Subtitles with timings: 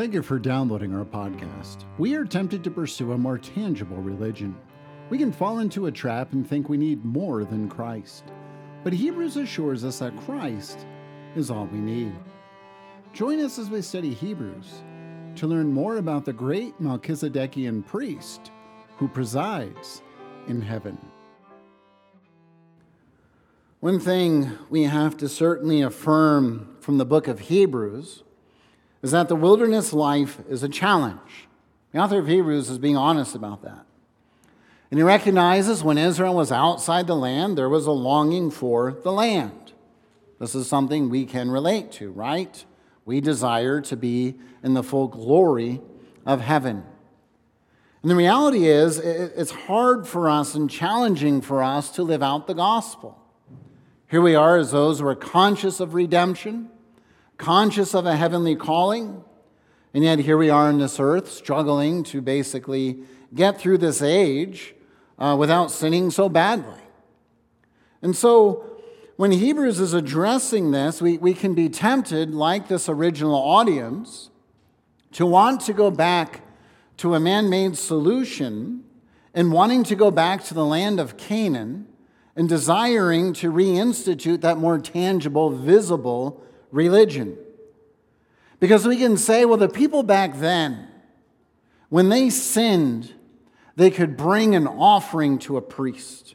[0.00, 1.84] Thank you for downloading our podcast.
[1.98, 4.56] We are tempted to pursue a more tangible religion.
[5.10, 8.24] We can fall into a trap and think we need more than Christ.
[8.82, 10.86] But Hebrews assures us that Christ
[11.36, 12.14] is all we need.
[13.12, 14.72] Join us as we study Hebrews
[15.36, 18.52] to learn more about the great Melchizedekian priest
[18.96, 20.00] who presides
[20.48, 20.96] in heaven.
[23.80, 28.22] One thing we have to certainly affirm from the book of Hebrews
[29.02, 31.48] is that the wilderness life is a challenge.
[31.92, 33.86] The author of Hebrews is being honest about that.
[34.90, 39.12] And he recognizes when Israel was outside the land, there was a longing for the
[39.12, 39.72] land.
[40.38, 42.64] This is something we can relate to, right?
[43.04, 45.80] We desire to be in the full glory
[46.26, 46.84] of heaven.
[48.02, 52.46] And the reality is, it's hard for us and challenging for us to live out
[52.46, 53.18] the gospel.
[54.10, 56.69] Here we are as those who are conscious of redemption,
[57.40, 59.24] conscious of a heavenly calling,
[59.94, 62.98] and yet here we are on this earth struggling to basically
[63.34, 64.74] get through this age
[65.18, 66.80] uh, without sinning so badly.
[68.02, 68.66] And so,
[69.16, 74.30] when Hebrews is addressing this, we, we can be tempted, like this original audience,
[75.12, 76.42] to want to go back
[76.98, 78.84] to a man made solution
[79.32, 81.86] and wanting to go back to the land of Canaan
[82.36, 87.36] and desiring to reinstitute that more tangible, visible religion.
[88.58, 90.88] Because we can say, well, the people back then,
[91.88, 93.12] when they sinned,
[93.76, 96.34] they could bring an offering to a priest.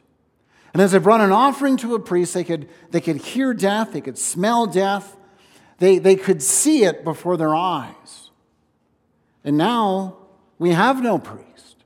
[0.74, 3.92] And as they brought an offering to a priest, they could, they could hear death,
[3.92, 5.16] they could smell death,
[5.78, 8.30] they, they could see it before their eyes.
[9.44, 10.16] And now
[10.58, 11.84] we have no priest.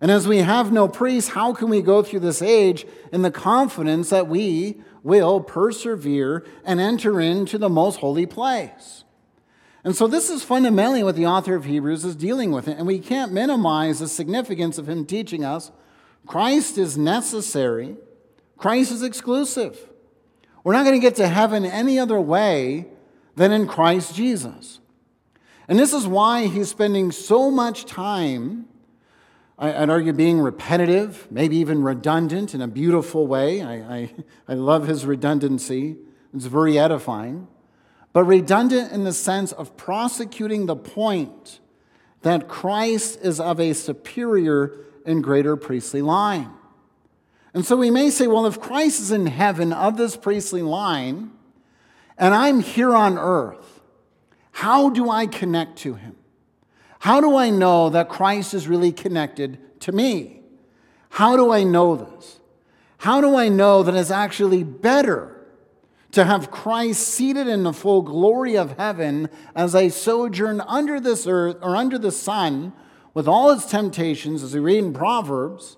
[0.00, 3.30] And as we have no priest, how can we go through this age in the
[3.30, 9.02] confidence that we will persevere and enter into the most holy place.
[9.82, 12.68] And so, this is fundamentally what the author of Hebrews is dealing with.
[12.68, 15.72] And we can't minimize the significance of him teaching us
[16.26, 17.96] Christ is necessary,
[18.56, 19.88] Christ is exclusive.
[20.62, 22.86] We're not going to get to heaven any other way
[23.36, 24.80] than in Christ Jesus.
[25.68, 28.66] And this is why he's spending so much time
[29.60, 33.60] I'd argue being repetitive, maybe even redundant in a beautiful way.
[33.60, 34.14] I, I,
[34.46, 35.96] I, love his redundancy,
[36.32, 37.48] it's very edifying.
[38.12, 41.58] But redundant in the sense of prosecuting the point
[42.22, 46.50] that Christ is of a superior and greater priestly line.
[47.52, 51.32] And so we may say, well, if Christ is in heaven of this priestly line,
[52.16, 53.80] and I'm here on earth,
[54.52, 56.16] how do I connect to him?
[57.00, 60.42] How do I know that Christ is really connected to me?
[61.10, 62.40] How do I know this?
[62.98, 65.46] How do I know that it's actually better
[66.12, 71.26] to have Christ seated in the full glory of heaven as I sojourn under this
[71.26, 72.72] earth or under the sun
[73.14, 75.76] with all its temptations, as we read in Proverbs?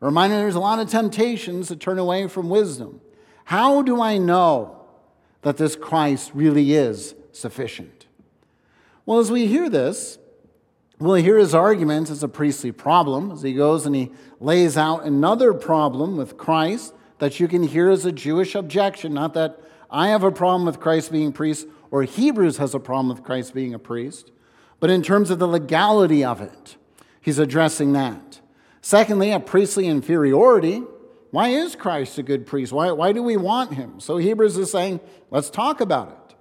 [0.00, 3.00] Reminder there's a lot of temptations to turn away from wisdom.
[3.44, 4.84] How do I know
[5.42, 8.06] that this Christ really is sufficient?
[9.06, 10.18] Well, as we hear this,
[11.00, 15.04] We'll hear his argument as a priestly problem as he goes and he lays out
[15.04, 19.12] another problem with Christ that you can hear as a Jewish objection.
[19.12, 19.60] Not that
[19.90, 23.54] I have a problem with Christ being priest or Hebrews has a problem with Christ
[23.54, 24.32] being a priest,
[24.80, 26.76] but in terms of the legality of it,
[27.20, 28.40] he's addressing that.
[28.80, 30.82] Secondly, a priestly inferiority.
[31.30, 32.72] Why is Christ a good priest?
[32.72, 34.00] Why, why do we want him?
[34.00, 35.00] So Hebrews is saying,
[35.30, 36.36] let's talk about it.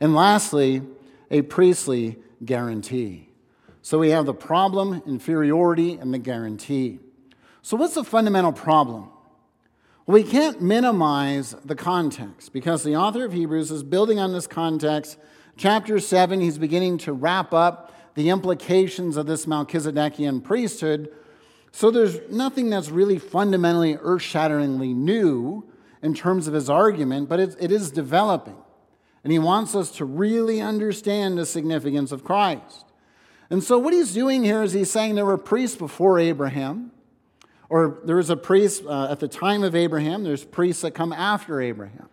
[0.00, 0.82] And lastly,
[1.30, 3.29] a priestly guarantee.
[3.82, 6.98] So we have the problem, inferiority, and the guarantee.
[7.62, 9.10] So, what's the fundamental problem?
[10.06, 15.16] we can't minimize the context because the author of Hebrews is building on this context.
[15.56, 21.10] Chapter 7, he's beginning to wrap up the implications of this Melchizedekian priesthood.
[21.70, 25.70] So, there's nothing that's really fundamentally earth shatteringly new
[26.02, 28.56] in terms of his argument, but it, it is developing.
[29.22, 32.89] And he wants us to really understand the significance of Christ.
[33.50, 36.92] And so, what he's doing here is he's saying there were priests before Abraham,
[37.68, 41.12] or there was a priest uh, at the time of Abraham, there's priests that come
[41.12, 42.08] after Abraham.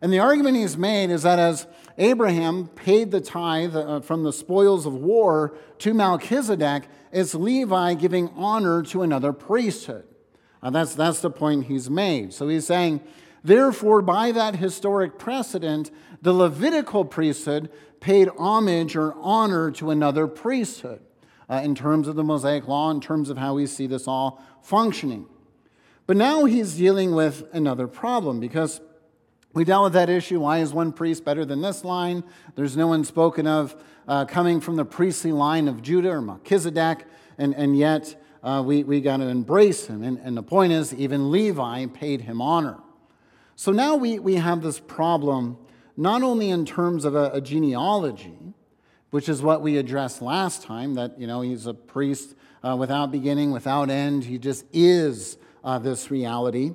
[0.00, 1.66] And the argument he's made is that as
[1.96, 8.28] Abraham paid the tithe uh, from the spoils of war to Melchizedek, it's Levi giving
[8.36, 10.04] honor to another priesthood.
[10.62, 12.32] Uh, that's, that's the point he's made.
[12.32, 13.00] So he's saying,
[13.44, 15.90] therefore, by that historic precedent,
[16.22, 17.70] the Levitical priesthood
[18.00, 21.00] paid homage or honor to another priesthood
[21.50, 24.42] uh, in terms of the Mosaic law, in terms of how we see this all
[24.62, 25.26] functioning.
[26.06, 28.80] But now he's dealing with another problem because
[29.54, 30.40] We dealt with that issue.
[30.40, 32.22] Why is one priest better than this line?
[32.54, 33.74] There's no one spoken of
[34.06, 37.06] uh, coming from the priestly line of Judah or Melchizedek,
[37.38, 40.02] and, and yet uh, we, we got to embrace him.
[40.02, 42.78] And, and the point is, even Levi paid him honor.
[43.60, 45.58] So now we, we have this problem,
[45.96, 48.54] not only in terms of a, a genealogy,
[49.10, 53.10] which is what we addressed last time that, you know, he's a priest uh, without
[53.10, 54.22] beginning, without end.
[54.22, 56.70] He just is uh, this reality.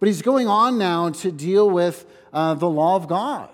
[0.00, 3.50] But he's going on now to deal with uh, the law of God.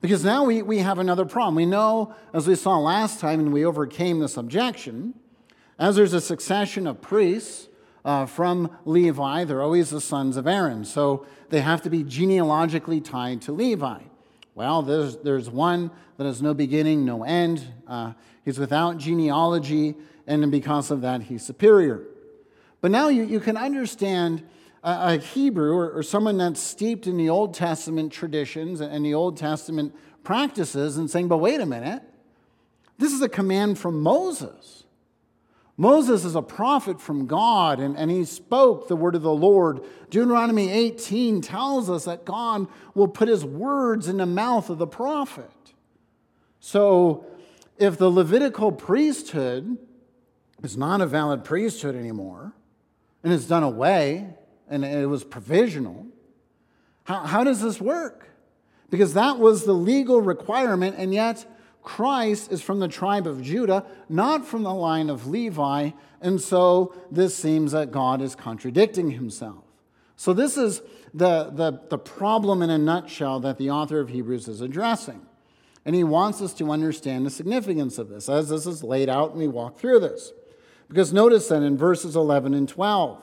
[0.00, 1.56] Because now we, we have another problem.
[1.56, 5.14] We know, as we saw last time, and we overcame this objection,
[5.80, 7.66] as there's a succession of priests
[8.04, 10.84] uh, from Levi, they're always the sons of Aaron.
[10.84, 14.00] So they have to be genealogically tied to Levi.
[14.54, 17.62] Well, there's, there's one that has no beginning, no end.
[17.86, 19.94] Uh, he's without genealogy,
[20.26, 22.04] and because of that, he's superior.
[22.80, 24.42] But now you, you can understand
[24.82, 29.12] a, a Hebrew or, or, someone that's steeped in the Old Testament traditions and the
[29.12, 29.94] Old Testament
[30.24, 32.02] practices and saying, but wait a minute,
[32.96, 34.81] this is a command from Moses.
[35.76, 39.80] Moses is a prophet from God, and, and he spoke the word of the Lord.
[40.10, 44.86] Deuteronomy 18 tells us that God will put his words in the mouth of the
[44.86, 45.50] prophet.
[46.60, 47.24] So,
[47.78, 49.78] if the Levitical priesthood
[50.62, 52.52] is not a valid priesthood anymore,
[53.24, 54.28] and it's done away,
[54.68, 56.06] and it was provisional,
[57.04, 58.28] how, how does this work?
[58.90, 61.46] Because that was the legal requirement, and yet
[61.82, 65.90] Christ is from the tribe of Judah, not from the line of Levi,
[66.20, 69.64] and so this seems that God is contradicting himself.
[70.16, 70.82] So, this is
[71.12, 75.26] the, the, the problem in a nutshell that the author of Hebrews is addressing.
[75.84, 79.30] And he wants us to understand the significance of this as this is laid out
[79.30, 80.32] and we walk through this.
[80.88, 83.20] Because notice then in verses 11 and 12,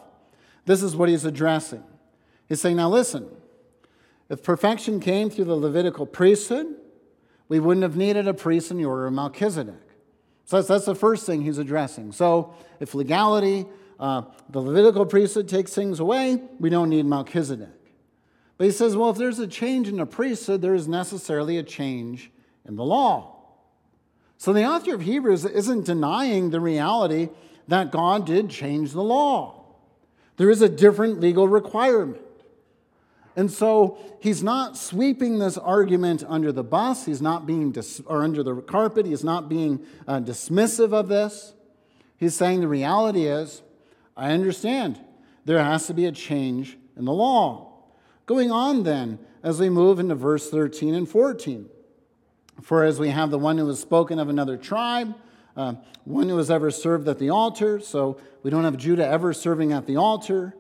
[0.66, 1.84] this is what he's addressing.
[2.50, 3.30] He's saying, Now listen,
[4.30, 6.76] if perfection came through the Levitical priesthood,
[7.50, 9.76] we wouldn't have needed a priest in the order of Melchizedek.
[10.46, 12.12] So that's, that's the first thing he's addressing.
[12.12, 13.66] So if legality,
[14.00, 17.68] uh, the Levitical priesthood takes things away, we don't need Melchizedek.
[18.58, 21.64] But he says, well, if there's a change in the priesthood, there is necessarily a
[21.64, 22.32] change
[22.66, 23.36] in the law.
[24.38, 27.30] So the author of Hebrews isn't denying the reality
[27.68, 29.66] that God did change the law.
[30.38, 32.22] There is a different legal requirement.
[33.40, 37.06] And so he's not sweeping this argument under the bus.
[37.06, 39.06] He's not being, dis- or under the carpet.
[39.06, 41.54] He's not being uh, dismissive of this.
[42.18, 43.62] He's saying the reality is,
[44.18, 45.00] I understand
[45.46, 47.86] there has to be a change in the law.
[48.26, 51.70] Going on then, as we move into verse 13 and 14.
[52.62, 55.16] For as we have the one who has spoken of another tribe,
[55.56, 59.32] uh, one who has ever served at the altar, so we don't have Judah ever
[59.32, 60.56] serving at the altar.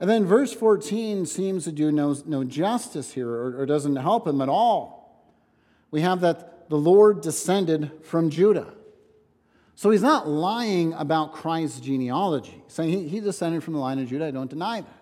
[0.00, 4.26] And then verse 14 seems to do no, no justice here or, or doesn't help
[4.26, 4.98] him at all.
[5.90, 8.72] We have that the Lord descended from Judah.
[9.74, 14.08] So he's not lying about Christ's genealogy, saying he, he descended from the line of
[14.08, 14.26] Judah.
[14.26, 14.98] I don't deny that.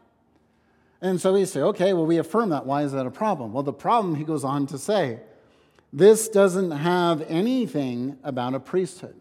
[1.00, 2.66] And so we say, okay, well, we affirm that.
[2.66, 3.52] Why is that a problem?
[3.52, 5.20] Well, the problem, he goes on to say,
[5.92, 9.14] this doesn't have anything about a priesthood.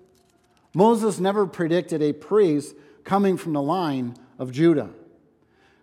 [0.73, 4.89] Moses never predicted a priest coming from the line of Judah.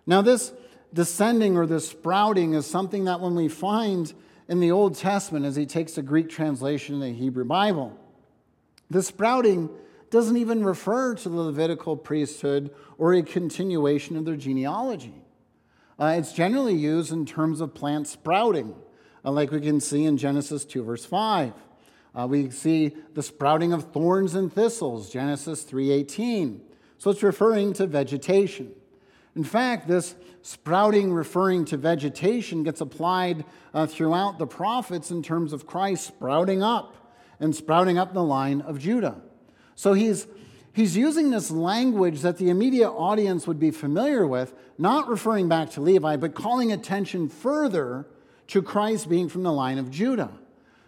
[0.06, 0.52] Now, this
[0.92, 4.12] descending or this sprouting is something that when we find
[4.48, 7.98] in the Old Testament, as he takes the Greek translation of the Hebrew Bible,
[8.90, 9.70] the sprouting
[10.10, 15.14] doesn't even refer to the Levitical priesthood or a continuation of their genealogy.
[15.98, 18.74] Uh, it's generally used in terms of plant sprouting,
[19.24, 21.54] uh, like we can see in Genesis 2, verse 5.
[22.14, 26.60] Uh, we see the sprouting of thorns and thistles, Genesis 3:18.
[26.98, 28.72] So it's referring to vegetation.
[29.34, 35.52] In fact, this sprouting referring to vegetation gets applied uh, throughout the prophets in terms
[35.52, 36.96] of Christ sprouting up
[37.40, 39.20] and sprouting up the line of Judah.
[39.74, 40.26] So he's,
[40.72, 45.70] he's using this language that the immediate audience would be familiar with, not referring back
[45.70, 48.06] to Levi, but calling attention further
[48.48, 50.30] to Christ being from the line of Judah.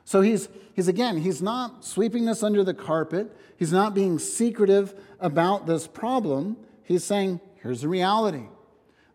[0.04, 3.34] So he's, he's again, he's not sweeping this under the carpet.
[3.56, 6.58] He's not being secretive about this problem.
[6.82, 8.44] He's saying, Here's the reality.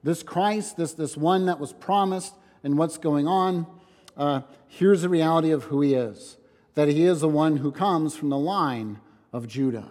[0.04, 3.68] This Christ, this, this one that was promised and what's going on,
[4.18, 6.36] uh, here's the reality of who he is
[6.74, 9.00] that he is the one who comes from the line
[9.34, 9.90] of Judah.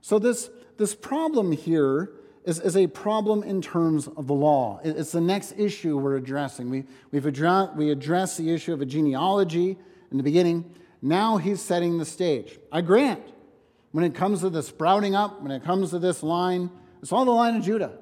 [0.00, 2.12] So, this, this problem here
[2.44, 4.80] is, is a problem in terms of the law.
[4.84, 6.70] It's the next issue we're addressing.
[6.70, 9.76] We, we've we addressed the issue of a genealogy
[10.10, 10.72] in the beginning.
[11.02, 12.58] Now he's setting the stage.
[12.70, 13.22] I grant,
[13.90, 16.70] when it comes to the sprouting up, when it comes to this line,
[17.04, 17.98] it's all the line of Judah.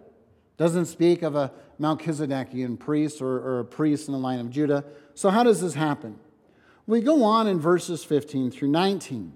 [0.58, 4.84] Doesn't speak of a Melchizedekian priest or, or a priest in the line of Judah.
[5.14, 6.20] So, how does this happen?
[6.86, 9.32] We go on in verses 15 through 19,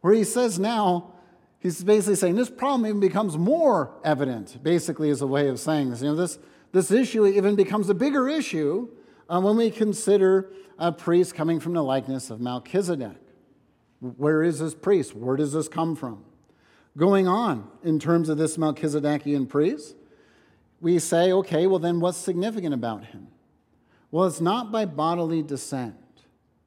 [0.00, 1.12] where he says now,
[1.60, 5.90] he's basically saying this problem even becomes more evident, basically, as a way of saying
[5.90, 6.02] this.
[6.02, 6.40] You know, this,
[6.72, 8.88] this issue even becomes a bigger issue
[9.28, 13.16] uh, when we consider a priest coming from the likeness of Melchizedek.
[14.00, 15.14] Where is this priest?
[15.14, 16.24] Where does this come from?
[16.96, 19.96] Going on in terms of this Melchizedekian priest,
[20.80, 23.28] we say, okay, well, then what's significant about him?
[24.10, 25.96] Well, it's not by bodily descent.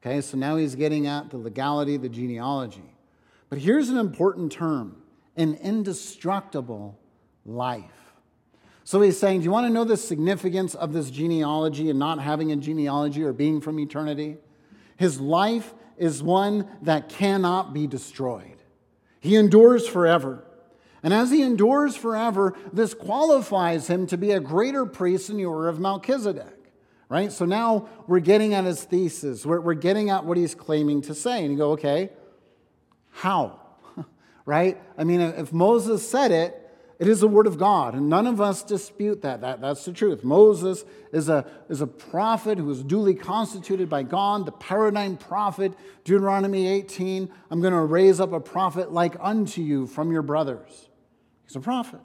[0.02, 2.94] Okay, so now he's getting at the legality, the genealogy.
[3.48, 4.96] But here's an important term
[5.36, 6.98] an indestructible
[7.46, 7.84] life.
[8.84, 12.20] So he's saying, Do you want to know the significance of this genealogy and not
[12.20, 14.36] having a genealogy or being from eternity?
[14.96, 18.57] His life is one that cannot be destroyed.
[19.20, 20.44] He endures forever.
[21.02, 25.44] And as he endures forever, this qualifies him to be a greater priest in the
[25.44, 26.54] order of Melchizedek.
[27.08, 27.32] Right?
[27.32, 29.46] So now we're getting at his thesis.
[29.46, 31.42] We're, we're getting at what he's claiming to say.
[31.42, 32.10] And you go, okay,
[33.10, 33.60] how?
[34.44, 34.78] right?
[34.98, 36.57] I mean, if Moses said it,
[36.98, 39.40] it is the word of God, and none of us dispute that.
[39.42, 39.60] that.
[39.60, 40.24] That's the truth.
[40.24, 45.74] Moses is a, is a prophet who is duly constituted by God, the paradigm prophet,
[46.02, 47.30] Deuteronomy 18.
[47.50, 50.88] I'm going to raise up a prophet like unto you from your brothers.
[51.46, 52.00] He's a prophet,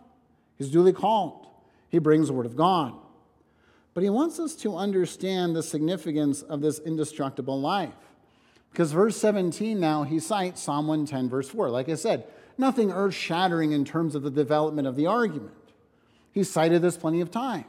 [0.57, 1.47] he's duly called.
[1.89, 2.93] He brings the word of God.
[3.93, 7.93] But he wants us to understand the significance of this indestructible life.
[8.71, 11.69] Because verse 17 now, he cites Psalm 110, verse 4.
[11.69, 12.25] Like I said,
[12.57, 15.53] nothing earth shattering in terms of the development of the argument.
[16.31, 17.65] He cited this plenty of times.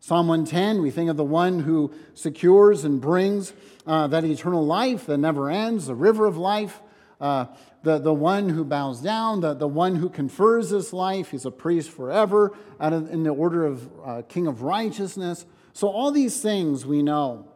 [0.00, 3.52] Psalm 110, we think of the one who secures and brings
[3.86, 6.80] uh, that eternal life that never ends, the river of life,
[7.20, 7.46] uh,
[7.84, 11.30] the, the one who bows down, the, the one who confers this life.
[11.30, 15.46] He's a priest forever of, in the order of uh, king of righteousness.
[15.72, 17.48] So, all these things we know.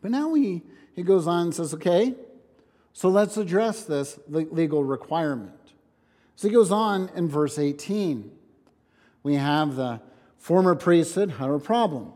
[0.00, 0.62] But now he,
[0.94, 2.14] he goes on and says, okay,
[2.92, 5.72] so let's address this legal requirement.
[6.36, 8.30] So he goes on in verse 18.
[9.22, 10.00] We have the
[10.38, 12.12] former priesthood had a problem.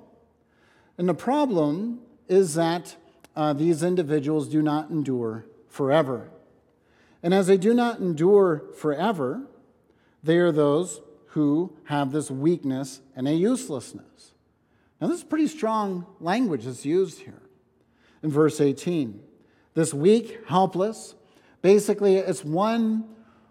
[0.99, 2.97] And the problem is that
[3.35, 6.31] uh, these individuals do not endure forever.
[7.23, 9.43] And as they do not endure forever,
[10.23, 14.33] they are those who have this weakness and a uselessness.
[15.01, 17.43] Now, this is pretty strong language that's used here
[18.23, 19.21] in verse 18
[19.77, 21.15] this weak, helpless.
[21.63, 23.05] Basically, it's one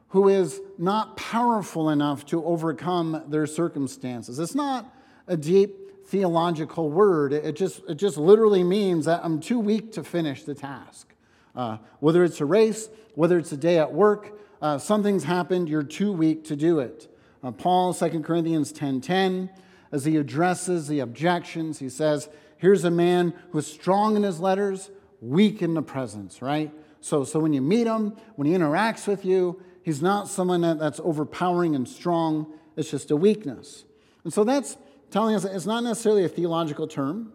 [0.10, 4.40] who is not powerful enough to overcome their circumstances.
[4.40, 4.92] It's not
[5.28, 10.04] a deep theological word, it just, it just literally means that I'm too weak to
[10.04, 11.14] finish the task.
[11.56, 15.84] Uh, whether it's a race, whether it's a day at work, uh, something's happened, you're
[15.84, 17.08] too weak to do it.
[17.44, 19.50] Uh, Paul, 2 Corinthians 10:10, 10,
[19.92, 24.92] as he addresses the objections, he says, Here's a man who's strong in his letters,
[25.30, 26.72] weak in the presence, right?
[27.02, 30.80] So, so when you meet him, when he interacts with you, he's not someone that,
[30.80, 32.54] that's overpowering and strong.
[32.76, 33.86] It's just a weakness.
[34.24, 34.78] And so that's
[35.12, 37.32] telling us that it's not necessarily a theological term.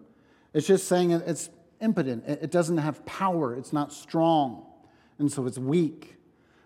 [0.53, 2.25] It's just saying it's impotent.
[2.27, 3.55] It doesn't have power.
[3.55, 4.67] It's not strong.
[5.19, 6.17] And so it's weak.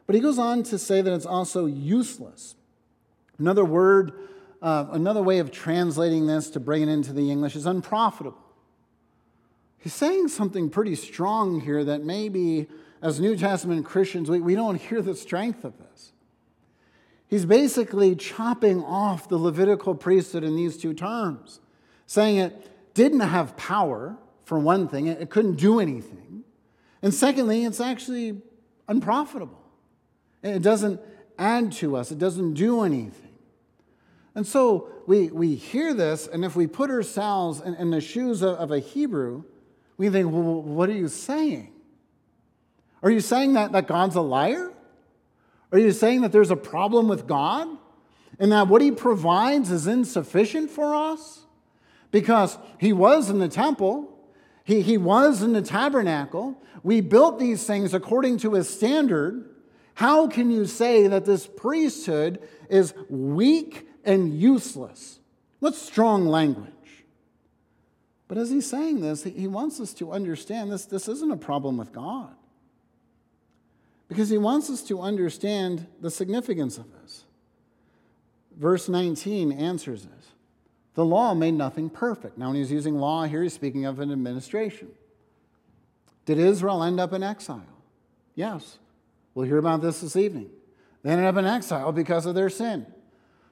[0.06, 2.56] But he goes on to say that it's also useless.
[3.38, 4.12] Another word,
[4.62, 8.43] uh, another way of translating this to bring it into the English is unprofitable.
[9.84, 12.68] He's saying something pretty strong here that maybe
[13.02, 16.12] as New Testament Christians, we, we don't hear the strength of this.
[17.28, 21.60] He's basically chopping off the Levitical priesthood in these two terms,
[22.06, 26.44] saying it didn't have power, for one thing, it couldn't do anything.
[27.02, 28.40] And secondly, it's actually
[28.88, 29.60] unprofitable.
[30.42, 30.98] It doesn't
[31.38, 33.34] add to us, it doesn't do anything.
[34.34, 38.40] And so we, we hear this, and if we put ourselves in, in the shoes
[38.40, 39.44] of, of a Hebrew,
[39.96, 41.70] we think, well, what are you saying?
[43.02, 44.72] Are you saying that, that God's a liar?
[45.72, 47.68] Are you saying that there's a problem with God?
[48.38, 51.40] And that what he provides is insufficient for us?
[52.10, 54.10] Because he was in the temple,
[54.64, 56.60] he, he was in the tabernacle.
[56.82, 59.48] We built these things according to his standard.
[59.94, 65.20] How can you say that this priesthood is weak and useless?
[65.60, 66.73] What strong language.
[68.26, 71.76] But as he's saying this, he wants us to understand this, this isn't a problem
[71.76, 72.34] with God.
[74.08, 77.24] Because he wants us to understand the significance of this.
[78.56, 80.32] Verse 19 answers this.
[80.94, 82.38] The law made nothing perfect.
[82.38, 84.88] Now, when he's using law here, he's speaking of an administration.
[86.24, 87.62] Did Israel end up in exile?
[88.34, 88.78] Yes.
[89.34, 90.50] We'll hear about this this evening.
[91.02, 92.86] They ended up in exile because of their sin.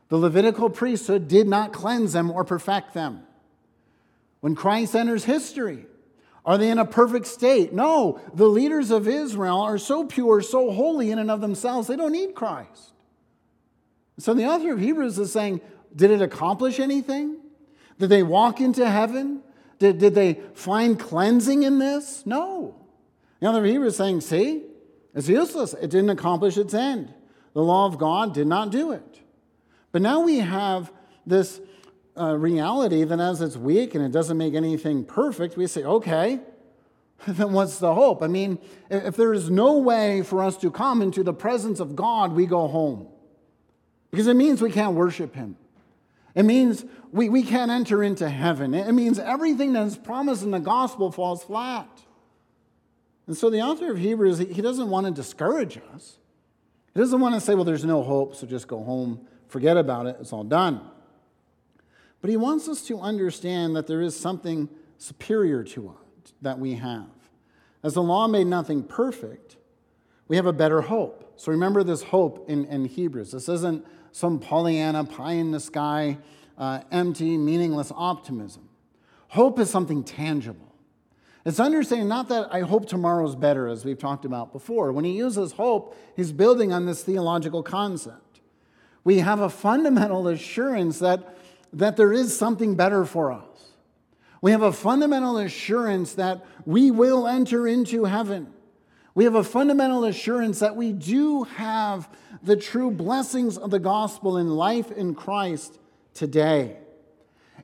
[0.08, 3.22] The Levitical priesthood did not cleanse them or perfect them.
[4.42, 5.86] When Christ enters history,
[6.44, 7.72] are they in a perfect state?
[7.72, 8.20] No.
[8.34, 12.10] The leaders of Israel are so pure, so holy in and of themselves, they don't
[12.10, 12.92] need Christ.
[14.18, 15.60] So the author of Hebrews is saying,
[15.94, 17.36] did it accomplish anything?
[18.00, 19.42] Did they walk into heaven?
[19.78, 22.26] Did, did they find cleansing in this?
[22.26, 22.74] No.
[23.38, 24.64] The author of Hebrews is saying, see,
[25.14, 25.72] it's useless.
[25.74, 27.14] It didn't accomplish its end.
[27.54, 29.20] The law of God did not do it.
[29.92, 30.92] But now we have
[31.24, 31.60] this
[32.16, 36.40] uh, reality that as it's weak and it doesn't make anything perfect, we say, okay,
[37.26, 38.22] then what's the hope?
[38.22, 38.58] I mean,
[38.90, 42.46] if there is no way for us to come into the presence of God, we
[42.46, 43.08] go home.
[44.10, 45.56] Because it means we can't worship Him.
[46.34, 48.74] It means we, we can't enter into heaven.
[48.74, 51.88] It means everything that is promised in the gospel falls flat.
[53.26, 56.18] And so the author of Hebrews, he doesn't want to discourage us.
[56.94, 60.06] He doesn't want to say, well, there's no hope, so just go home, forget about
[60.06, 60.80] it, it's all done.
[62.22, 66.74] But he wants us to understand that there is something superior to us that we
[66.74, 67.08] have.
[67.82, 69.56] As the law made nothing perfect,
[70.28, 71.34] we have a better hope.
[71.36, 73.32] So remember this hope in, in Hebrews.
[73.32, 76.18] This isn't some Pollyanna, pie in the sky,
[76.56, 78.68] uh, empty, meaningless optimism.
[79.28, 80.72] Hope is something tangible.
[81.44, 84.92] It's understanding not that I hope tomorrow's better, as we've talked about before.
[84.92, 88.40] When he uses hope, he's building on this theological concept.
[89.02, 91.36] We have a fundamental assurance that
[91.72, 93.72] that there is something better for us.
[94.40, 98.52] We have a fundamental assurance that we will enter into heaven.
[99.14, 102.08] We have a fundamental assurance that we do have
[102.42, 105.78] the true blessings of the gospel in life in Christ
[106.14, 106.76] today.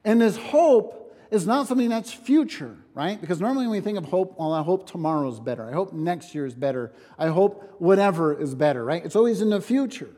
[0.04, 3.20] And this hope is not something that's future, right?
[3.20, 5.68] Because normally when we think of hope, well, I hope tomorrow's better.
[5.68, 6.92] I hope next year is better.
[7.18, 9.04] I hope whatever is better, right?
[9.04, 10.10] It's always in the future.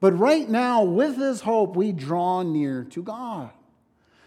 [0.00, 3.50] But right now, with this hope, we draw near to God.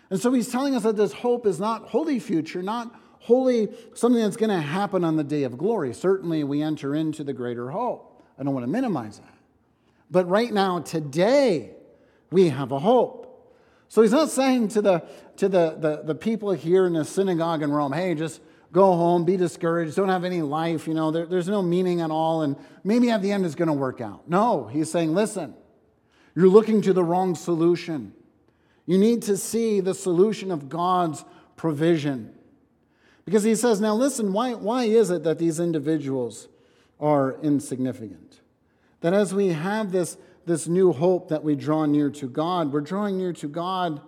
[0.09, 4.21] And so he's telling us that this hope is not wholly future, not wholly something
[4.21, 5.93] that's going to happen on the day of glory.
[5.93, 8.23] Certainly, we enter into the greater hope.
[8.37, 9.33] I don't want to minimize that.
[10.11, 11.71] But right now, today,
[12.29, 13.21] we have a hope.
[13.87, 15.03] So he's not saying to the,
[15.37, 19.23] to the, the, the people here in the synagogue in Rome, hey, just go home,
[19.23, 22.55] be discouraged, don't have any life, you know, there, there's no meaning at all, and
[22.83, 24.27] maybe at the end it's going to work out.
[24.27, 25.53] No, he's saying, listen,
[26.35, 28.13] you're looking to the wrong solution.
[28.85, 31.23] You need to see the solution of God's
[31.55, 32.33] provision.
[33.25, 36.49] Because he says, now listen, why, why is it that these individuals
[36.99, 38.41] are insignificant?
[39.01, 42.81] That as we have this, this new hope that we draw near to God, we're
[42.81, 44.01] drawing near to God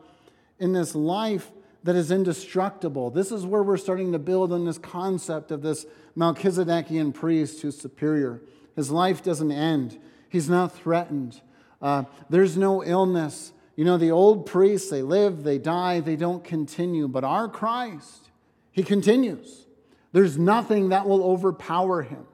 [0.59, 1.51] in this life
[1.83, 3.11] that is indestructible.
[3.11, 5.85] This is where we're starting to build on this concept of this
[6.17, 8.41] Melchizedekian priest who's superior.
[8.75, 11.41] His life doesn't end, he's not threatened.
[11.85, 13.53] Uh, there's no illness.
[13.75, 17.07] You know, the old priests, they live, they die, they don't continue.
[17.07, 18.31] But our Christ,
[18.71, 19.67] he continues.
[20.11, 22.25] There's nothing that will overpower him.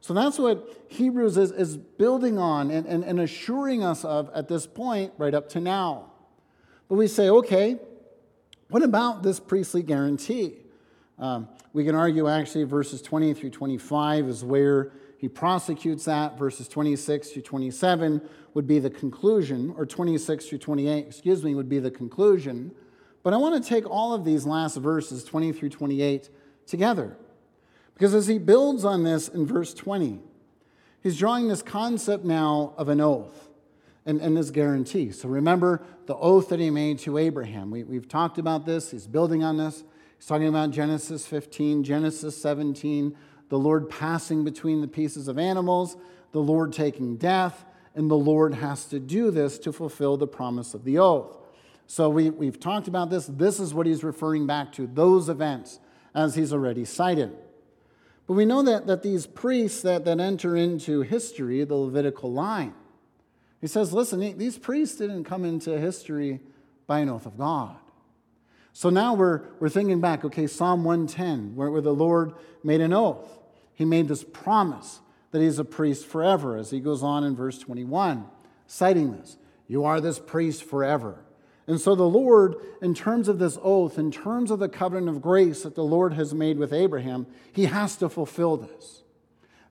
[0.00, 4.48] So that's what Hebrews is, is building on and, and, and assuring us of at
[4.48, 6.10] this point, right up to now.
[6.88, 7.78] But we say, okay,
[8.70, 10.54] what about this priestly guarantee?
[11.16, 16.38] Um, we can argue actually verses 20 through 25 is where he prosecutes that.
[16.38, 18.20] Verses 26 to 27
[18.54, 22.72] would be the conclusion, or 26 through 28, excuse me, would be the conclusion.
[23.22, 26.30] But I want to take all of these last verses, 20 through 28,
[26.66, 27.16] together.
[27.94, 30.20] Because as he builds on this in verse 20,
[31.02, 33.48] he's drawing this concept now of an oath
[34.04, 35.10] and, and this guarantee.
[35.10, 37.70] So remember the oath that he made to Abraham.
[37.70, 39.82] We, we've talked about this, he's building on this.
[40.18, 43.16] He's talking about Genesis 15, Genesis 17,
[43.48, 45.96] the Lord passing between the pieces of animals,
[46.32, 50.74] the Lord taking death, and the Lord has to do this to fulfill the promise
[50.74, 51.38] of the oath.
[51.86, 53.26] So we, we've talked about this.
[53.26, 55.78] This is what he's referring back to, those events,
[56.14, 57.36] as he's already cited.
[58.26, 62.74] But we know that, that these priests that, that enter into history, the Levitical line,
[63.60, 66.40] he says, listen, these priests didn't come into history
[66.86, 67.76] by an oath of God.
[68.72, 72.92] So now we're, we're thinking back, okay, Psalm 110, where, where the Lord made an
[72.92, 73.35] oath.
[73.76, 77.58] He made this promise that he's a priest forever, as he goes on in verse
[77.58, 78.24] 21,
[78.66, 79.36] citing this.
[79.68, 81.18] You are this priest forever.
[81.66, 85.20] And so the Lord, in terms of this oath, in terms of the covenant of
[85.20, 89.02] grace that the Lord has made with Abraham, he has to fulfill this.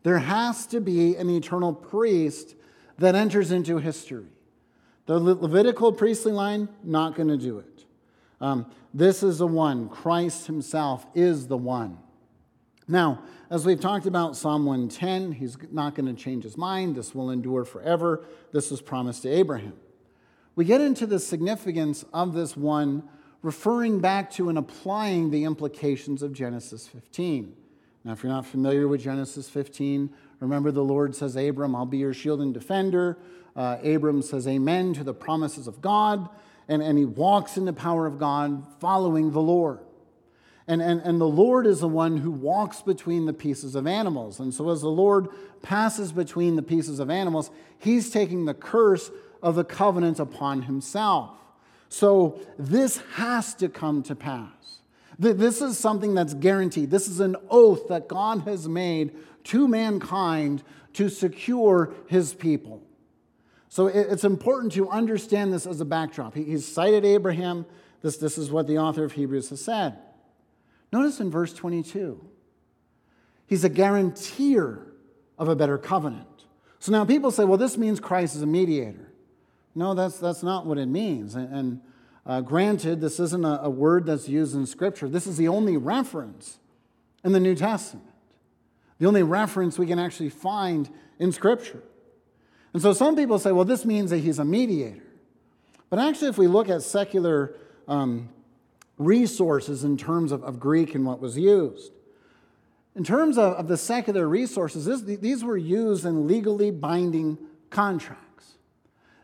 [0.04, 2.56] There has to be an eternal priest
[3.00, 4.28] that enters into history.
[5.08, 7.86] The Levitical priestly line, not going to do it.
[8.40, 9.90] Um, this is the one.
[9.90, 11.98] Christ himself is the one.
[12.88, 16.96] Now, as we've talked about Psalm 110, he's not going to change his mind.
[16.96, 18.26] This will endure forever.
[18.52, 19.74] This was promised to Abraham.
[20.56, 23.04] we get into the significance of this one
[23.42, 27.56] referring back to and applying the implications of Genesis 15.
[28.04, 31.98] Now, if you're not familiar with Genesis 15, remember the Lord says, Abram, I'll be
[31.98, 33.18] your shield and defender.
[33.56, 36.30] Uh, Abram says, Amen to the promises of God.
[36.68, 39.80] And, and he walks in the power of God, following the Lord.
[40.68, 44.40] And, and, and the Lord is the one who walks between the pieces of animals.
[44.40, 45.28] And so, as the Lord
[45.62, 49.12] passes between the pieces of animals, he's taking the curse
[49.44, 51.38] of the covenant upon himself.
[51.90, 54.80] So, this has to come to pass.
[55.18, 56.92] This is something that's guaranteed.
[56.92, 62.82] This is an oath that God has made to mankind to secure his people.
[63.70, 66.34] So it's important to understand this as a backdrop.
[66.34, 67.66] He's cited Abraham.
[68.02, 69.98] This, this is what the author of Hebrews has said.
[70.92, 72.24] Notice in verse 22,
[73.48, 74.94] he's a guarantor
[75.38, 76.46] of a better covenant.
[76.80, 79.12] So now people say, well, this means Christ is a mediator.
[79.74, 81.36] No, that's, that's not what it means.
[81.36, 81.82] And, and
[82.26, 85.10] uh, granted, this isn't a, a word that's used in Scripture.
[85.10, 86.60] This is the only reference
[87.24, 88.08] in the New Testament,
[89.00, 91.82] the only reference we can actually find in Scripture.
[92.74, 95.02] And so some people say, well, this means that he's a mediator.
[95.90, 97.56] But actually, if we look at secular
[97.88, 98.30] um,
[98.98, 101.92] resources in terms of, of Greek and what was used.
[102.96, 107.38] In terms of, of the secular resources, this, these were used in legally binding
[107.70, 108.26] contracts.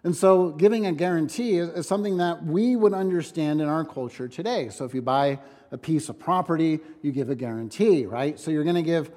[0.03, 4.27] And so, giving a guarantee is, is, something that we would understand in our culture
[4.27, 4.69] today.
[4.69, 5.39] So, if you buy
[5.71, 8.39] a piece of property, you give a guarantee, right?
[8.39, 9.11] So, you're going to give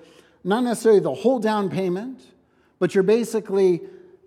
[0.44, 2.20] not necessarily the whole down payment,
[2.78, 3.80] but you're basically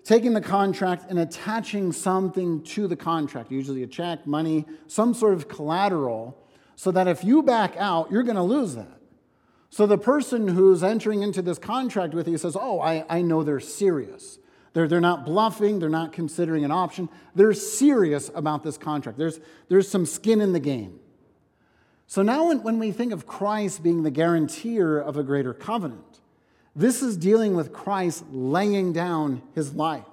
[0.08, 5.34] taking the contract and attaching something to the contract, usually a check, money, some sort
[5.34, 6.42] of collateral,
[6.78, 9.02] so that if you back out, you're going to lose that.
[9.70, 13.44] So the person who's entering into this contract with you says, Oh, I, I know
[13.44, 14.40] they're serious.
[14.72, 17.10] They're, they're not bluffing, they're not considering an option.
[17.36, 19.18] They're serious about this contract.
[19.18, 21.02] There's, there's some skin in the game.
[22.06, 26.22] So now, when, when we think of Christ being the guarantor of a greater covenant,
[26.78, 30.06] this is dealing with Christ laying down his life.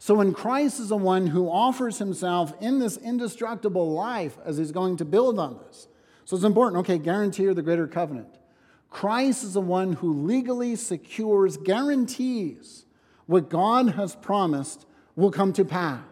[0.00, 4.72] So when Christ is the one who offers himself in this indestructible life as he's
[4.72, 5.86] going to build on this.
[6.24, 8.28] So it's important, okay, guarantee or the greater covenant.
[8.88, 12.84] Christ is the one who legally secures, guarantees
[13.26, 16.02] what God has promised will come to pass.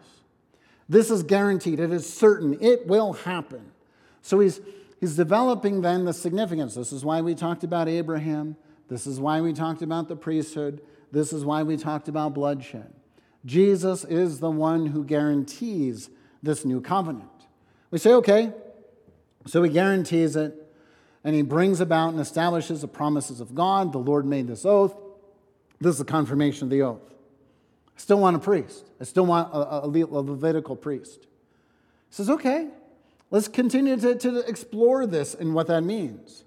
[0.87, 3.71] This is guaranteed, it is certain, it will happen.
[4.21, 4.61] So he's,
[5.01, 6.75] he's developing then the significance.
[6.75, 8.55] This is why we talked about Abraham.
[8.89, 10.81] This is why we talked about the priesthood.
[11.11, 12.93] This is why we talked about bloodshed.
[13.45, 16.09] Jesus is the one who guarantees
[16.43, 17.29] this new covenant.
[17.91, 18.51] We say, okay,
[19.45, 20.55] so he guarantees it,
[21.23, 23.93] and he brings about and establishes the promises of God.
[23.93, 24.95] The Lord made this oath.
[25.79, 27.01] This is the confirmation of the oath.
[27.95, 28.89] I still want a priest.
[28.99, 31.21] I still want a, a Levitical priest.
[32.09, 32.69] He says, okay,
[33.31, 36.43] let's continue to, to explore this and what that means.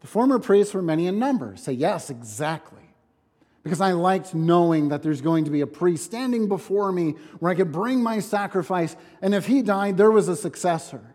[0.00, 1.56] The former priests were many in number.
[1.56, 2.82] Say, yes, exactly.
[3.62, 7.52] Because I liked knowing that there's going to be a priest standing before me where
[7.52, 11.14] I could bring my sacrifice, and if he died, there was a successor.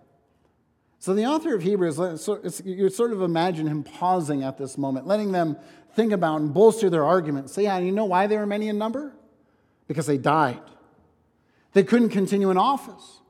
[1.00, 1.98] So the author of Hebrews,
[2.64, 5.58] you sort of imagine him pausing at this moment, letting them
[5.94, 7.50] think about and bolster their argument.
[7.50, 9.14] Say, yeah, you know why they were many in number?
[9.88, 10.62] Because they died.
[11.74, 13.22] They couldn't continue in office.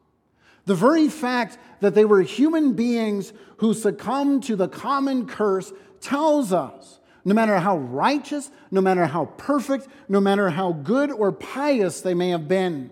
[0.66, 6.52] The very fact that they were human beings who succumbed to the common curse tells
[6.52, 12.02] us no matter how righteous, no matter how perfect, no matter how good or pious
[12.02, 12.92] they may have been,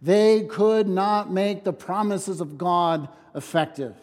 [0.00, 3.96] they could not make the promises of God effective.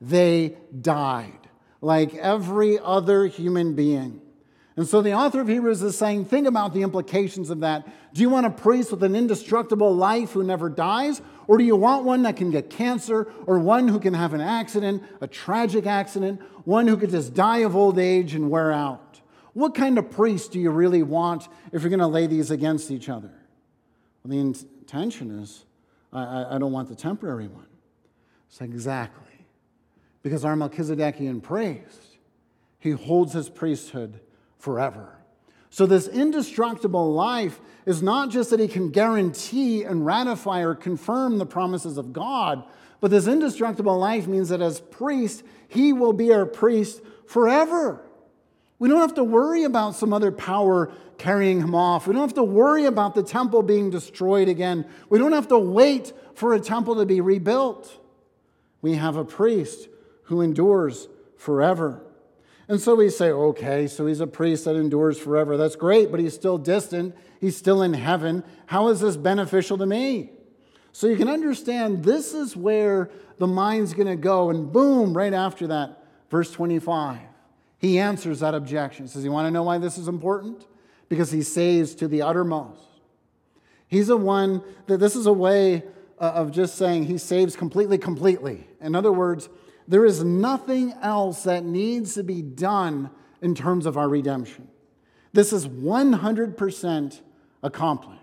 [0.00, 1.48] They died
[1.80, 4.20] like every other human being.
[4.80, 7.86] And so the author of Hebrews is saying, think about the implications of that.
[8.14, 11.20] Do you want a priest with an indestructible life who never dies?
[11.46, 14.40] Or do you want one that can get cancer, or one who can have an
[14.40, 19.20] accident, a tragic accident, one who could just die of old age and wear out?
[19.52, 22.90] What kind of priest do you really want if you're going to lay these against
[22.90, 23.34] each other?
[24.24, 25.66] Well, the intention is
[26.10, 27.66] I, I don't want the temporary one.
[28.48, 29.44] It's exactly.
[30.22, 32.16] Because our Melchizedekian priest,
[32.78, 34.20] he holds his priesthood
[34.60, 35.16] forever.
[35.70, 41.38] So, this indestructible life is not just that he can guarantee and ratify or confirm
[41.38, 42.64] the promises of God,
[43.00, 48.02] but this indestructible life means that as priest, he will be our priest forever.
[48.78, 52.06] We don't have to worry about some other power carrying him off.
[52.06, 54.86] We don't have to worry about the temple being destroyed again.
[55.08, 57.96] We don't have to wait for a temple to be rebuilt.
[58.82, 59.88] We have a priest
[60.24, 62.02] who endures forever.
[62.70, 65.56] And so we say, okay, so he's a priest that endures forever.
[65.56, 67.16] That's great, but he's still distant.
[67.40, 68.44] He's still in heaven.
[68.66, 70.30] How is this beneficial to me?
[70.92, 74.50] So you can understand this is where the mind's going to go.
[74.50, 77.18] And boom, right after that, verse 25,
[77.78, 79.06] he answers that objection.
[79.06, 80.64] He says, You want to know why this is important?
[81.08, 82.84] Because he saves to the uttermost.
[83.88, 85.82] He's a one that this is a way
[86.20, 88.68] uh, of just saying he saves completely, completely.
[88.80, 89.48] In other words,
[89.90, 93.10] there is nothing else that needs to be done
[93.42, 94.68] in terms of our redemption.
[95.32, 97.20] This is 100%
[97.64, 98.20] accomplished.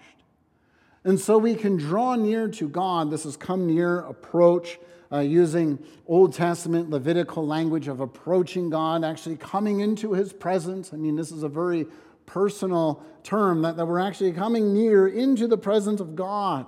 [1.03, 3.11] And so we can draw near to God.
[3.11, 4.79] This is come near approach,
[5.11, 5.77] uh, using
[6.07, 10.93] Old Testament Levitical language of approaching God, actually coming into his presence.
[10.93, 11.85] I mean, this is a very
[12.25, 16.65] personal term that, that we're actually coming near into the presence of God.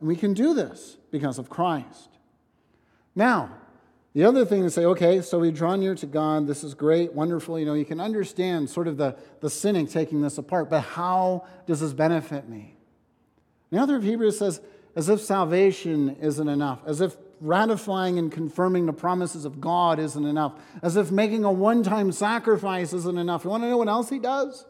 [0.00, 2.08] And we can do this because of Christ.
[3.14, 3.50] Now,
[4.14, 6.46] the other thing to say, okay, so we draw near to God.
[6.46, 7.58] This is great, wonderful.
[7.58, 11.44] You know, you can understand sort of the, the cynic taking this apart, but how
[11.66, 12.76] does this benefit me?
[13.70, 14.60] The author of Hebrews says,
[14.94, 20.24] as if salvation isn't enough, as if ratifying and confirming the promises of God isn't
[20.24, 23.42] enough, as if making a one time sacrifice isn't enough.
[23.42, 24.64] You want to know what else he does?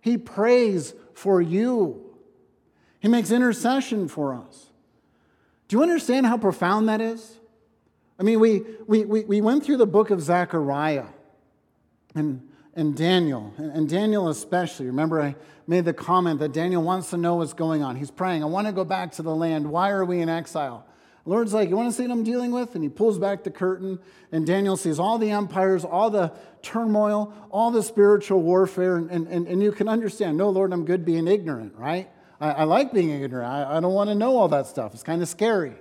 [0.00, 2.04] He prays for you,
[3.00, 4.70] he makes intercession for us.
[5.66, 7.40] Do you understand how profound that is?
[8.18, 11.06] I mean, we, we, we, we went through the book of Zechariah
[12.14, 14.86] and, and Daniel, and Daniel especially.
[14.86, 17.96] Remember, I made the comment that Daniel wants to know what's going on.
[17.96, 19.70] He's praying, I want to go back to the land.
[19.70, 20.86] Why are we in exile?
[21.26, 22.74] Lord's like, You want to see what I'm dealing with?
[22.74, 23.98] And he pulls back the curtain,
[24.32, 29.46] and Daniel sees all the empires, all the turmoil, all the spiritual warfare, and, and,
[29.46, 32.08] and you can understand, no, Lord, I'm good being ignorant, right?
[32.40, 33.46] I, I like being ignorant.
[33.46, 34.94] I, I don't want to know all that stuff.
[34.94, 35.74] It's kind of scary.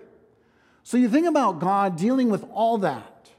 [0.85, 3.31] So you think about God dealing with all that.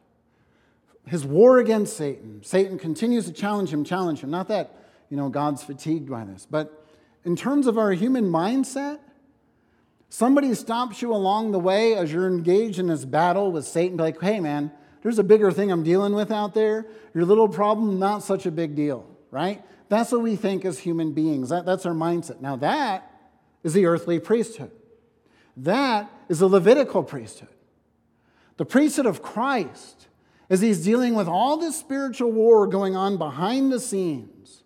[1.06, 2.42] His war against Satan.
[2.42, 4.32] Satan continues to challenge him, challenge him.
[4.32, 4.74] Not that,
[5.11, 6.85] you know, God's fatigued by this, but
[7.24, 8.98] in terms of our human mindset,
[10.09, 14.20] somebody stops you along the way as you're engaged in this battle with Satan, like,
[14.20, 14.72] hey man,
[15.04, 16.85] there's a bigger thing I'm dealing with out there.
[17.14, 19.62] Your little problem, not such a big deal, right?
[19.88, 21.50] That's what we think as human beings.
[21.50, 22.40] That, that's our mindset.
[22.40, 23.09] Now, that
[23.62, 24.72] is the earthly priesthood.
[25.56, 27.48] That is the Levitical priesthood.
[28.56, 30.08] The priesthood of Christ,
[30.48, 34.62] as he's dealing with all this spiritual war going on behind the scenes,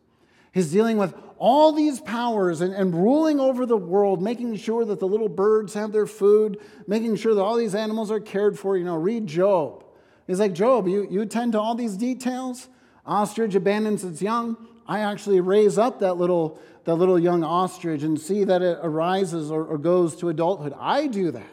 [0.53, 5.01] he's dealing with all these powers and, and ruling over the world, making sure that
[5.01, 8.77] the little birds have their food, making sure that all these animals are cared for.
[8.77, 9.85] You know, read Job.
[10.27, 12.69] He's like, Job, you, you attend to all these details?
[13.07, 14.57] Ostrich abandons its young.
[14.91, 19.49] I actually raise up that little that little young ostrich and see that it arises
[19.49, 20.75] or, or goes to adulthood.
[20.79, 21.45] I do that,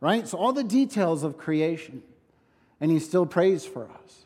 [0.00, 0.26] right?
[0.26, 2.02] So, all the details of creation.
[2.80, 4.24] And he still prays for us.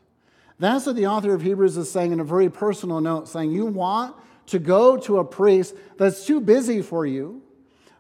[0.61, 3.67] That's what the author of Hebrews is saying in a very personal note, saying, You
[3.67, 4.15] want
[4.47, 7.43] to go to a priest that's too busy for you,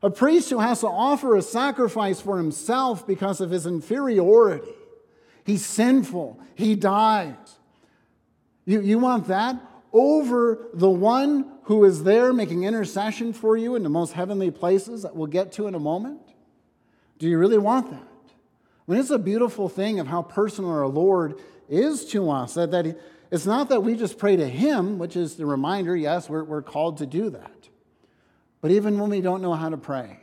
[0.00, 4.70] a priest who has to offer a sacrifice for himself because of his inferiority.
[5.44, 7.34] He's sinful, he dies.
[8.64, 9.56] You, you want that?
[9.94, 15.02] Over the one who is there making intercession for you in the most heavenly places
[15.02, 16.20] that we'll get to in a moment?
[17.18, 18.02] Do you really want that?
[18.02, 22.54] I mean, it's a beautiful thing of how personal our Lord is to us.
[22.54, 22.98] That, that
[23.30, 26.61] it's not that we just pray to Him, which is the reminder, yes, we're, we're
[26.61, 27.68] called to do that.
[28.61, 30.18] But even when we don't know how to pray,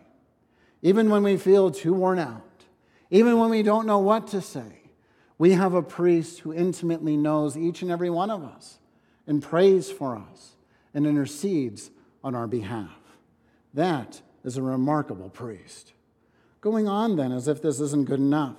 [0.81, 2.65] even when we feel too worn out,
[3.09, 4.81] even when we don't know what to say,
[5.37, 8.79] we have a priest who intimately knows each and every one of us
[9.27, 10.55] and prays for us
[10.93, 11.91] and intercedes
[12.23, 12.97] on our behalf.
[13.73, 15.93] That is a remarkable priest.
[16.59, 18.57] Going on then, as if this isn't good enough.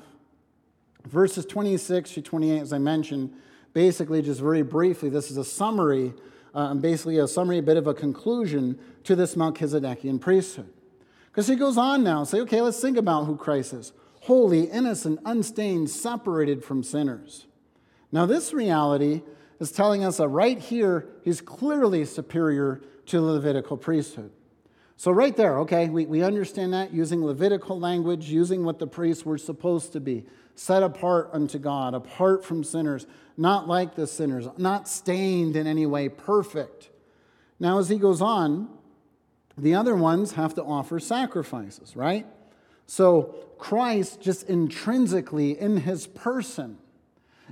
[1.07, 3.33] Verses 26 to 28, as I mentioned,
[3.73, 6.15] basically, just very briefly, this is a summary,
[6.55, 10.73] uh, basically a summary, a bit of a conclusion to this Melchizedekian priesthood.
[11.27, 15.19] Because he goes on now, say, okay, let's think about who Christ is holy, innocent,
[15.25, 17.47] unstained, separated from sinners.
[18.13, 19.23] Now, this reality
[19.63, 24.33] is telling us that right here, he's clearly superior to the Levitical priesthood.
[24.97, 29.25] So, right there, okay, we, we understand that using Levitical language, using what the priests
[29.25, 30.25] were supposed to be
[30.57, 35.87] set apart unto God, apart from sinners, not like the sinners, not stained in any
[35.87, 36.91] way, perfect.
[37.61, 38.69] Now, as he goes on,
[39.57, 42.27] the other ones have to offer sacrifices, right?
[42.87, 46.79] So, Christ, just intrinsically in his person,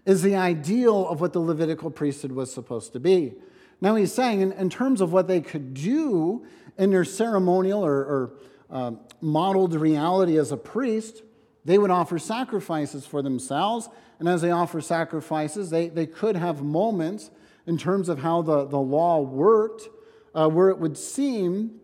[0.06, 3.34] is the ideal of what the Levitical priesthood was supposed to be.
[3.80, 6.44] Now he's saying, in, in terms of what they could do
[6.78, 8.32] in their ceremonial or, or
[8.70, 11.22] uh, modeled reality as a priest,
[11.64, 13.88] they would offer sacrifices for themselves.
[14.18, 17.30] And as they offer sacrifices, they, they could have moments
[17.66, 19.88] in terms of how the, the law worked
[20.34, 21.80] uh, where it would seem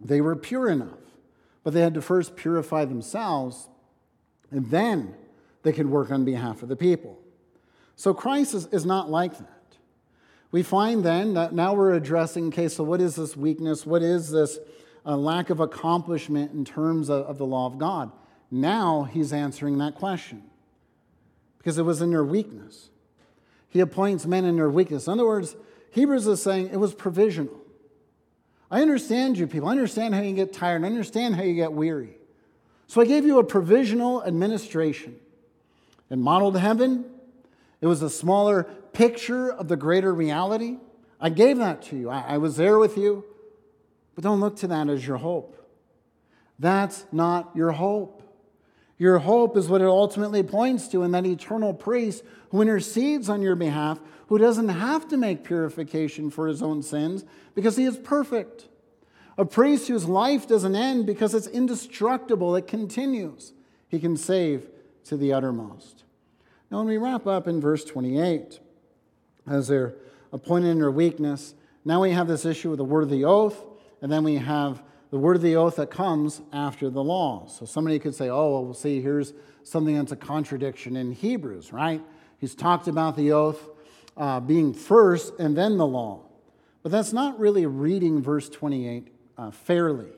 [0.00, 0.98] they were pure enough.
[1.66, 3.68] but they had to first purify themselves,
[4.52, 5.12] and then
[5.64, 7.18] they could work on behalf of the people.
[7.96, 9.56] So Christ is, is not like that.
[10.52, 13.84] We find then that now we're addressing okay, so what is this weakness?
[13.84, 14.58] What is this
[15.04, 18.12] uh, lack of accomplishment in terms of, of the law of God?
[18.50, 20.44] Now he's answering that question
[21.58, 22.90] because it was in their weakness.
[23.68, 25.06] He appoints men in their weakness.
[25.06, 25.56] In other words,
[25.90, 27.60] Hebrews is saying it was provisional.
[28.70, 29.68] I understand you people.
[29.68, 30.84] I understand how you get tired.
[30.84, 32.16] I understand how you get weary.
[32.86, 35.16] So I gave you a provisional administration.
[36.08, 37.04] In modeled heaven,
[37.80, 40.78] it was a smaller picture of the greater reality.
[41.20, 42.10] I gave that to you.
[42.10, 43.24] I, I was there with you.
[44.14, 45.56] But don't look to that as your hope.
[46.58, 48.22] That's not your hope.
[48.98, 53.42] Your hope is what it ultimately points to in that eternal priest who intercedes on
[53.42, 57.98] your behalf, who doesn't have to make purification for his own sins because he is
[57.98, 58.68] perfect.
[59.36, 63.52] A priest whose life doesn't end because it's indestructible, it continues.
[63.88, 64.66] He can save
[65.04, 66.04] to the uttermost.
[66.70, 68.58] Now, when we wrap up in verse 28,
[69.46, 69.94] as they're
[70.32, 73.64] appointed in their weakness, now we have this issue with the word of the oath,
[74.02, 77.46] and then we have the word of the oath that comes after the law.
[77.46, 81.72] So somebody could say, oh, well, we'll see, here's something that's a contradiction in Hebrews,
[81.72, 82.02] right?
[82.38, 83.68] He's talked about the oath
[84.16, 86.22] uh, being first and then the law.
[86.82, 90.10] But that's not really reading verse 28 uh, fairly.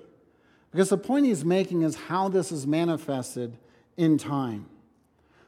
[0.71, 3.59] Because the point he's making is how this is manifested
[3.97, 4.67] in time.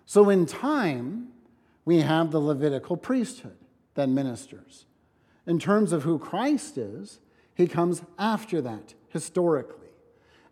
[0.07, 1.29] So, in time,
[1.85, 3.57] we have the Levitical priesthood
[3.95, 4.87] that ministers.
[5.47, 7.21] In terms of who Christ is,
[7.55, 9.89] he comes after that historically.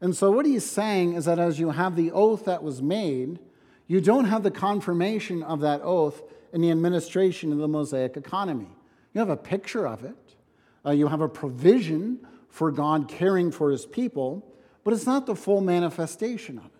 [0.01, 3.39] And so, what he's saying is that as you have the oath that was made,
[3.87, 8.69] you don't have the confirmation of that oath in the administration of the Mosaic economy.
[9.15, 10.37] You have a picture of it,
[10.85, 14.45] uh, you have a provision for God caring for his people,
[14.85, 16.73] but it's not the full manifestation of it.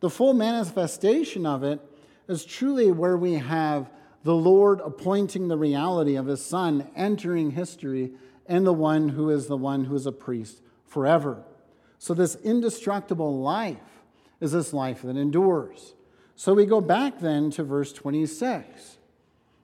[0.00, 1.80] The full manifestation of it
[2.26, 3.90] is truly where we have
[4.22, 8.12] the Lord appointing the reality of his Son entering history
[8.46, 11.42] and the one who is the one who is a priest forever.
[11.98, 13.76] So, this indestructible life
[14.40, 15.94] is this life that endures.
[16.34, 18.98] So, we go back then to verse 26,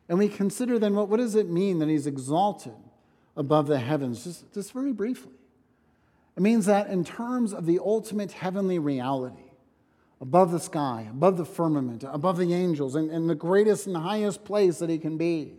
[0.09, 2.75] and we consider then what, what does it mean that he's exalted
[3.37, 4.25] above the heavens?
[4.25, 5.33] Just, just very briefly.
[6.37, 9.46] It means that in terms of the ultimate heavenly reality,
[10.21, 14.45] above the sky, above the firmament, above the angels, and, and the greatest and highest
[14.45, 15.55] place that he can be,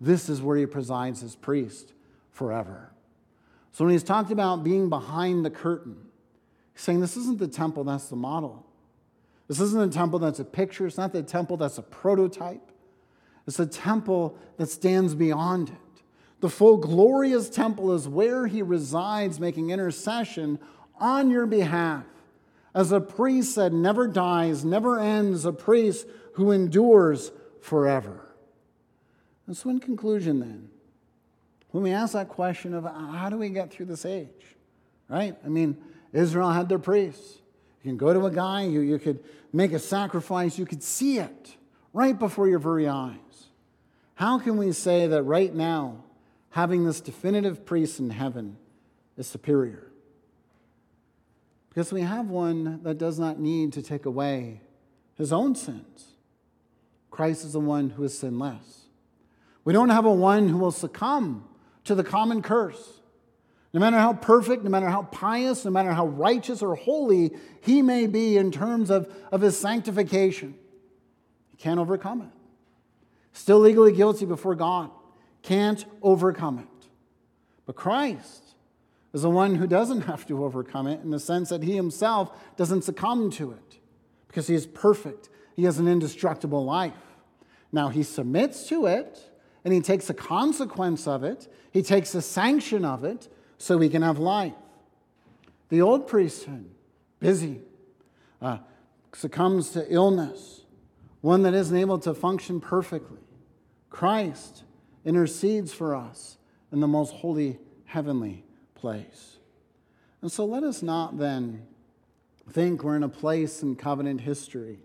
[0.00, 1.92] this is where he presides as priest
[2.30, 2.92] forever.
[3.72, 5.96] So when he's talked about being behind the curtain,
[6.72, 8.64] he's saying this isn't the temple, that's the model.
[9.48, 12.70] This isn't a temple that's a picture, it's not the temple that's a prototype.
[13.46, 16.02] It's a temple that stands beyond it.
[16.40, 20.58] The full glorious temple is where he resides, making intercession
[20.98, 22.04] on your behalf.
[22.74, 28.20] As a priest that never dies, never ends, a priest who endures forever.
[29.46, 30.70] And so, in conclusion, then,
[31.70, 34.56] when we ask that question of how do we get through this age,
[35.08, 35.36] right?
[35.44, 35.76] I mean,
[36.12, 37.38] Israel had their priests.
[37.82, 41.18] You can go to a guy, you, you could make a sacrifice, you could see
[41.18, 41.56] it
[41.92, 43.18] right before your very eyes.
[44.14, 46.04] How can we say that right now,
[46.50, 48.56] having this definitive priest in heaven
[49.16, 49.90] is superior?
[51.74, 54.60] Because we have one that does not need to take away
[55.16, 56.12] his own sins.
[57.10, 58.82] Christ is the one who is sinless.
[59.64, 61.48] We don't have a one who will succumb
[61.82, 63.00] to the common curse.
[63.72, 67.82] No matter how perfect, no matter how pious, no matter how righteous or holy he
[67.82, 70.54] may be in terms of, of his sanctification,
[71.50, 72.28] he can't overcome it.
[73.32, 74.92] Still legally guilty before God,
[75.42, 76.88] can't overcome it.
[77.66, 78.43] But Christ
[79.14, 82.36] is the one who doesn't have to overcome it in the sense that he himself
[82.56, 83.78] doesn't succumb to it
[84.26, 85.28] because he is perfect.
[85.54, 86.92] He has an indestructible life.
[87.70, 89.30] Now, he submits to it
[89.64, 93.88] and he takes the consequence of it, he takes the sanction of it so he
[93.88, 94.52] can have life.
[95.70, 96.68] The old priesthood,
[97.20, 97.62] busy,
[98.42, 98.58] uh,
[99.14, 100.62] succumbs to illness,
[101.20, 103.22] one that isn't able to function perfectly.
[103.90, 104.64] Christ
[105.04, 106.36] intercedes for us
[106.72, 108.44] in the most holy heavenly
[108.84, 109.38] place.
[110.20, 111.62] And so let us not then
[112.50, 114.78] think we're in a place in covenant history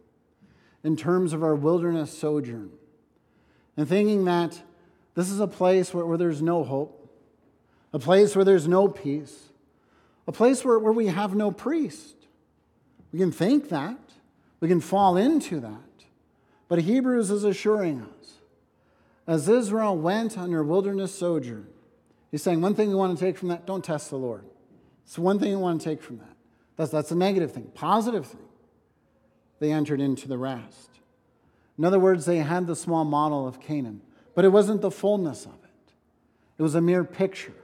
[0.86, 2.72] in terms of our wilderness sojourn
[3.76, 4.62] and thinking that
[5.16, 7.14] this is a place where, where there's no hope,
[7.92, 9.50] a place where there's no peace,
[10.26, 12.16] a place where, where we have no priest.
[13.12, 14.00] We can think that,
[14.62, 16.06] we can fall into that.
[16.70, 18.36] But Hebrews is assuring us
[19.28, 21.68] as Israel went on their wilderness sojourn,
[22.32, 24.46] he's saying one thing you want to take from that don't test the Lord.
[25.06, 26.36] It's one thing you want to take from that.
[26.76, 27.72] That's, that's a negative thing.
[27.74, 28.48] Positive thing,
[29.60, 30.90] they entered into the rest.
[31.78, 34.02] In other words, they had the small model of Canaan,
[34.36, 35.94] but it wasn't the fullness of it.
[36.58, 37.56] It was a mere picture,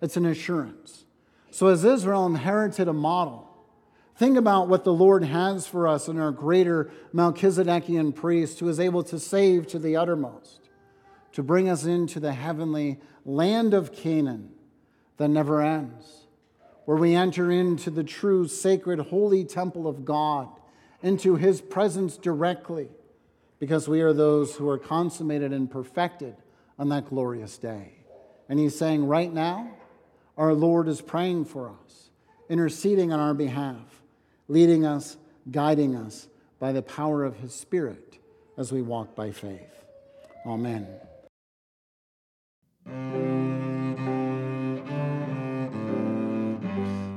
[0.00, 1.04] it's an assurance.
[1.50, 3.48] So, as Israel inherited a model,
[4.16, 8.80] think about what the Lord has for us in our greater Melchizedekian priest who is
[8.80, 10.63] able to save to the uttermost,
[11.34, 14.50] to bring us into the heavenly land of Canaan
[15.16, 16.26] that never ends,
[16.84, 20.48] where we enter into the true, sacred, holy temple of God,
[21.02, 22.88] into his presence directly
[23.58, 26.36] because we are those who are consummated and perfected
[26.78, 27.92] on that glorious day.
[28.48, 29.70] And he's saying, right now,
[30.36, 32.10] our Lord is praying for us,
[32.48, 34.02] interceding on our behalf,
[34.48, 35.16] leading us,
[35.50, 36.28] guiding us
[36.58, 38.18] by the power of his Spirit
[38.56, 39.84] as we walk by faith.
[40.46, 40.86] Amen.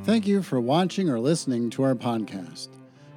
[0.07, 2.69] Thank you for watching or listening to our podcast.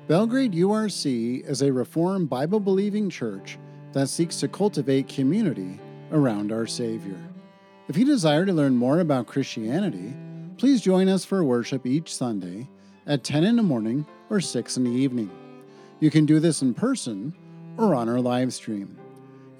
[0.08, 3.58] Belgrade URC is a Reformed Bible believing church
[3.92, 5.78] that seeks to cultivate community
[6.10, 7.18] around our Savior.
[7.88, 10.12] If you desire to learn more about Christianity,
[10.58, 12.68] please join us for worship each Sunday
[13.06, 15.30] at 10 in the morning or 6 in the evening.
[16.00, 17.32] You can do this in person
[17.78, 18.99] or on our live stream.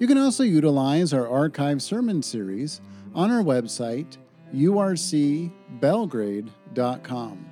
[0.01, 2.81] You can also utilize our archive sermon series
[3.13, 4.17] on our website,
[4.51, 7.45] urcbelgrade.com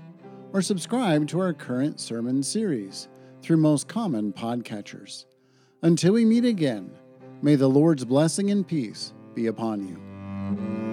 [0.51, 3.07] or subscribe to our current sermon series
[3.43, 5.25] through most common podcatchers.
[5.83, 6.89] Until we meet again,
[7.43, 10.88] may the Lord's blessing and peace be upon you.